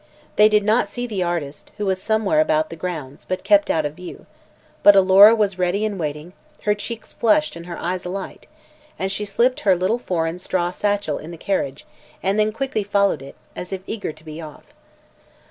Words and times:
They 0.35 0.49
did 0.49 0.63
not 0.63 0.87
see 0.87 1.05
the 1.05 1.21
artist, 1.21 1.73
who 1.77 1.85
was 1.85 2.01
somewhere 2.01 2.39
about 2.41 2.71
the 2.71 2.75
grounds 2.75 3.23
but 3.23 3.43
kept 3.43 3.69
out 3.69 3.85
of 3.85 3.93
view; 3.93 4.25
but 4.81 4.95
Alora 4.95 5.35
was 5.35 5.59
ready 5.59 5.85
and 5.85 5.99
waiting, 5.99 6.33
her 6.63 6.73
cheeks 6.73 7.13
flushed 7.13 7.55
and 7.55 7.67
her 7.67 7.77
eyes 7.77 8.03
alight, 8.03 8.47
and 8.97 9.11
she 9.11 9.25
slipped 9.25 9.59
her 9.59 9.77
foreign 9.99 10.33
little 10.33 10.39
straw 10.39 10.71
satchel 10.71 11.19
in 11.19 11.29
the 11.29 11.37
carriage 11.37 11.85
and 12.23 12.39
then 12.39 12.51
quickly 12.51 12.81
followed 12.81 13.21
it, 13.21 13.35
as 13.55 13.71
if 13.71 13.83
eager 13.85 14.11
to 14.11 14.23
be 14.23 14.41
off. 14.41 14.63